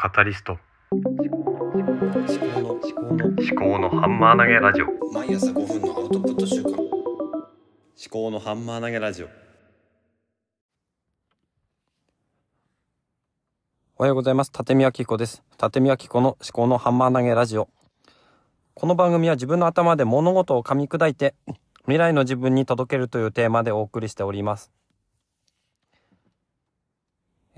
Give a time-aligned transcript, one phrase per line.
[0.00, 0.56] カタリスト
[0.92, 6.78] 思考の思考の思考のハンマー投げラジオ毎朝5分のアウトプット週間思
[8.08, 9.28] 考のハンマー投げラジオ
[13.96, 14.52] おはようございます。
[14.56, 15.42] 立見明子です。
[15.60, 17.68] 立見明子の思考のハンマー投げラジオ。
[18.74, 21.34] この番組は自分の頭で物事を噛み砕いて
[21.86, 24.70] 未来の自分に届けるというテーマでお送りしております。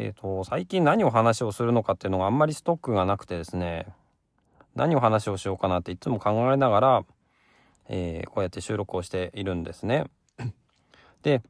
[0.00, 3.88] えっ、と、最近何を話をするのかっていうのがあんまりストックがなくてですね、
[4.76, 7.04] 何を話をしようかなっていつも考えながら、
[7.88, 10.04] えーこうやって収録をしているんですね。
[11.22, 11.42] で、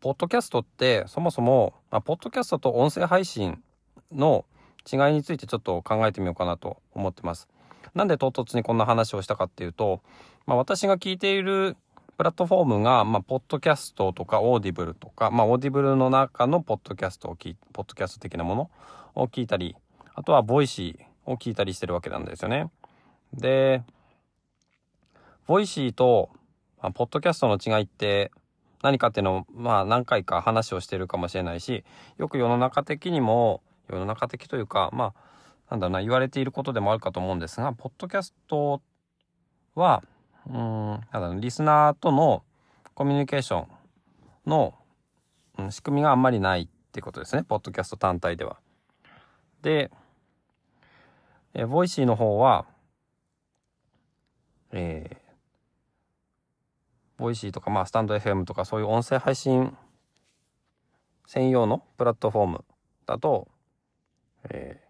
[0.00, 3.62] ポッドキャストってそもそも、まあ、ポッドキャストと音声配信
[4.10, 4.46] の
[4.90, 7.46] 違いについてちょっと考えてみようかなと思ってます。
[7.94, 10.00] なんで唐突にこんな話をしたかっていうと、
[10.46, 11.76] まあ、私が聞いている
[12.16, 18.70] プラットフォームが、まあ、ポッドキャストとか Audibleとか、まあ、 Audibleの中のポッドキャストを聞、ポッドキャスト的なもの
[19.14, 19.76] を聞いたり、
[20.14, 22.70] あとは Voicyを聞いたりしてるわけなんですよね。
[23.32, 23.82] で、
[25.46, 26.30] Voicyと、
[26.80, 28.30] まあ、ポッドキャストの違いって
[28.84, 31.84] 何かっていうのを、まあ何回か話をしてるかもしれないし、
[32.18, 38.82] よく世の中的にも、世の中的というか、まあ、なんだろうな、言われていることでもあるかと思うんですが、ポッドキャスト
[39.74, 40.02] は、
[40.46, 42.42] うん、なんだ、リスナーとの
[42.94, 43.68] コミュニケーション
[44.46, 44.74] の、
[45.58, 48.58] うん仕組みがあんまりないってことですね、ポッドキャスト単体では。
[49.62, 49.90] で、
[51.54, 52.66] え、 Voicyの方は、
[54.72, 55.24] えー
[57.16, 59.76] Voicyとか、まあ、 stand.fm とか、そういう音声配信
[61.26, 62.64] 専用のプラットフォーム
[63.06, 63.46] だと、
[64.50, 64.84] えー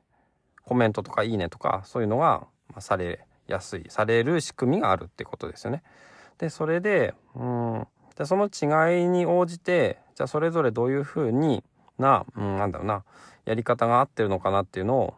[0.67, 5.83] コメントとかいいねとか、そういうのが、まあ、されやすい、される仕組みがあるってことですよね。
[6.39, 7.87] で、それで、うん、
[8.17, 11.63] じゃその違いに応じて、じゃあそれぞれどういうふうに
[11.99, 13.05] な、うん、なんだろうな、
[13.45, 15.15] やり方が合ってるのかなっていうのを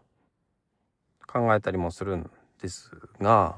[1.26, 3.56] 考えたりもするんですが、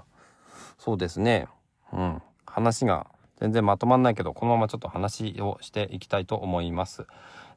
[0.78, 1.48] そうですね、
[1.92, 3.06] うん、話が
[3.41, 7.06] 全然まとまんないけど、このままちょっと話をしていきたいと思います。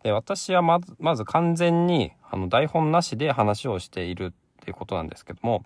[0.03, 5.63] で、私はまず、まず完全に、あの、台本なしで話をしているっていうことなんですけども、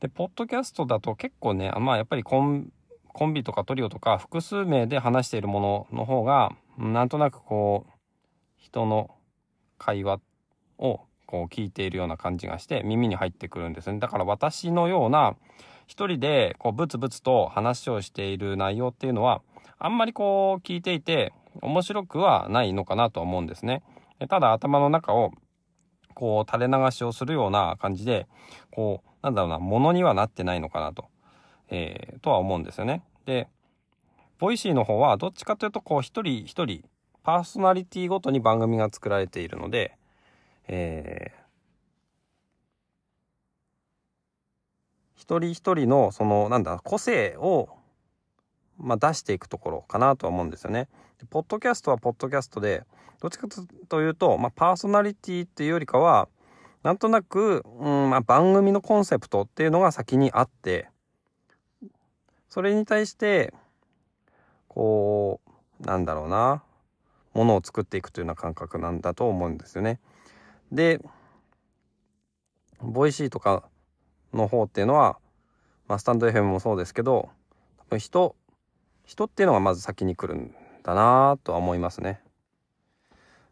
[0.00, 2.72] で、ポッドキャストだと結構ね、まあやっぱりコン、
[3.08, 7.92] コンビとかトリオとか複数名で話しているものの方が、なんとなくこう、
[8.56, 9.10] 人の
[9.78, 10.20] 会話
[10.78, 13.98] をこう聞いているような感じがして耳に入ってくるんですね。
[13.98, 15.36] だから私のような
[15.86, 19.42] 一人でこうブツブツと話をしている内容っていうのは
[19.78, 23.82] あんまりこう聞いていて面白くはないのかなとは思うんですね。
[24.28, 25.32] ただ頭の中を
[26.14, 28.26] こう垂れ流しをするような感じで
[28.70, 31.06] こうなんだろうなものにはなってないのかなと、
[31.70, 33.02] えーとは思うんですよね。
[33.26, 33.48] で
[34.38, 36.84] Voicyの方はどっちかというとこう一人一人
[37.24, 39.96] パーソナリティごとに番組が作られているので、
[40.68, 41.48] えー
[45.28, 47.68] 一人一人のそのなんだ個性を、
[48.78, 50.88] まあ、出していくところかなとは思うんですよね。
[51.18, 52.84] でポッドキャストはポッドキャストで
[53.20, 53.46] どっちか
[53.88, 56.28] というと、まあ、パーソナリティっていうよりかは
[56.88, 60.88] なんとなく、うんまあ、番組のコンセプトっていうのが先にあって
[62.48, 63.52] それに対して
[64.68, 65.38] こ
[65.82, 66.62] うなんだろうな
[67.34, 70.00] ものを作っていくというような感覚なんだと思うんですよね。
[70.72, 70.98] で
[72.80, 73.64] ボイシーとか
[74.32, 75.18] の方っていうのは、
[75.88, 77.28] まあ、スタンド FM もそうですけど
[77.98, 78.34] 人
[79.04, 82.22] 人っていうのがまず先に来るんだなとは思いますね。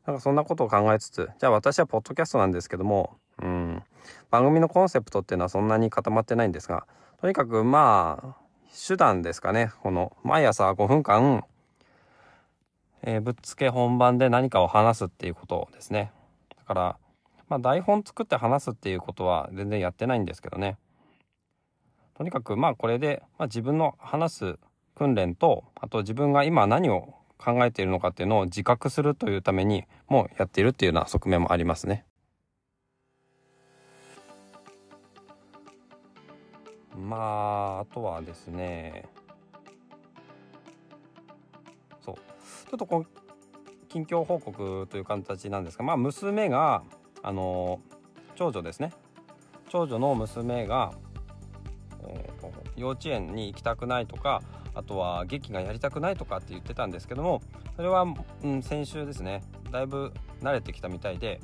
[0.07, 3.83] なんかそんなことを考えつつじゃあ私はポッドキャストなんですけども、うん、
[4.31, 6.87] 番組のコンセプトっていうのはそんなに固まってないんですが
[7.21, 8.47] とにかくまあ
[8.89, 11.45] 手段ですかねこの毎朝5分間、
[13.03, 16.13] えーぶっつけ本番で何かを話すっていうことですね。
[16.59, 16.97] だから
[17.49, 20.77] まあ台本作って話すっていうことは全然やってないんですけどね。
[22.15, 24.59] とにかくまあこれで、まあ、自分の話す
[24.95, 32.05] 訓練とあと自分が今何を考えているのかっていうのを自覚するというためにもやっているっていうような側面もありますね。
[36.97, 39.05] まああとはですね
[42.05, 43.07] そうちょっとこう
[43.89, 46.83] 近況報告という形なんですがまあ娘が
[47.23, 47.81] あの
[48.35, 48.93] 長女ですね。
[49.69, 50.93] 長女の娘が、
[52.07, 54.43] えーと幼稚園に行きたくないとか
[54.75, 57.41] あとは劇がやりたくないとかって言ってたんですけども
[57.75, 58.07] それは、
[58.43, 60.13] うん、先週ですねだいぶ
[60.43, 61.41] 慣れてきたみたいで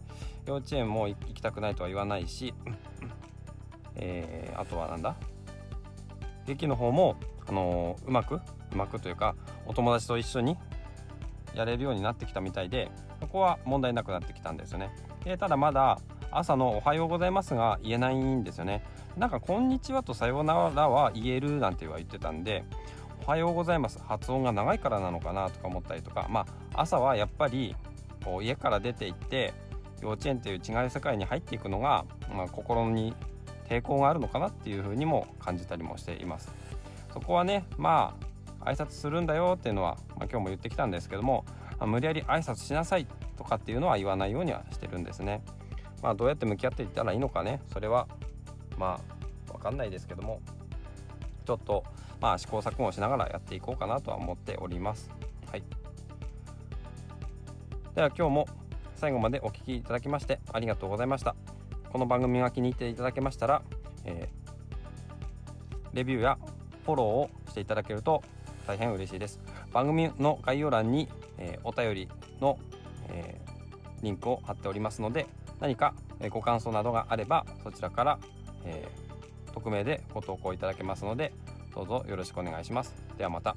[0.47, 2.53] 幼稚園も行きたくないとは言わないし、
[3.97, 5.17] えーあとはなんだ？
[6.47, 7.17] 劇の方も、
[7.47, 8.41] あのうまくう
[8.77, 9.35] まくというか
[9.67, 10.57] お友達と一緒に
[11.55, 12.91] やれるようになってきたみたいで
[13.21, 14.91] そこは問題なくなってきたんですよね。
[15.25, 15.99] でただまだ
[16.31, 18.83] 朝の「おはようございます」が言えないんですよね。
[19.17, 22.65] なんか「こんにちは」と「さようなら」は言えるなんては言ってたんで
[23.27, 26.27] 「おはようございます」発音が長いからなのかなとか思ったりとか。
[26.31, 26.47] まあ
[26.83, 27.77] 朝はやっぱり
[28.25, 29.53] こう家から出て行って
[30.01, 32.05] 幼稚園という違う世界に入っていくのが、
[32.35, 33.15] まあ、心に
[33.69, 36.51] 抵抗があるのかなっていうふうにも感じたりもしています。
[37.13, 38.15] そこはねま
[38.61, 41.45] あ挨拶するんだよっていうのは、まあ、今日も言ってきたんですけども、
[41.79, 43.07] まあ、無理やり挨拶しなさい
[43.37, 45.43] とかっていうのは言わないようにはしてるんですね。
[46.03, 47.61] まあどうやって向き合っていったらいいのかね。
[47.73, 48.07] それは
[48.79, 49.01] ま
[49.49, 50.41] あ分かんないですけども
[51.45, 51.85] ちょっと
[52.21, 55.11] まあ試行錯誤しながらやっていこうかなとは思っております。
[55.51, 55.63] はい。
[57.95, 58.49] では今日も
[58.97, 61.52] 最後までお聴きいただきましてありがとうございました。
[61.93, 63.63] この番組が気に入っていただけましたら、
[64.07, 66.39] えー、レビューや
[66.87, 68.23] フォローをしていただけると
[68.67, 69.41] 大変嬉しいです
[69.75, 72.09] 番組の概要欄に、えー、お便り
[72.41, 72.59] の、
[73.11, 75.27] えー、リンクを貼っておりますので
[75.61, 75.95] 何か
[76.31, 78.19] ご感想などがあればそちらから、
[78.65, 78.89] え、
[79.53, 81.33] 匿名でご投稿いただけますので
[81.75, 83.55] どうぞよろしくお願いしますではまた。